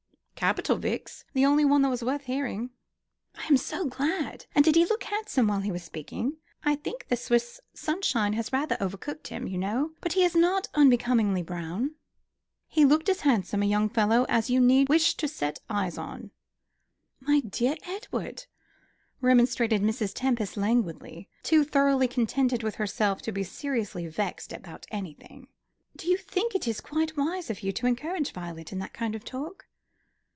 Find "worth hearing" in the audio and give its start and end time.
2.03-2.71